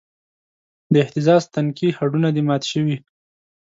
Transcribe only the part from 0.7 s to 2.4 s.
د اهتزاز تنکي هډونه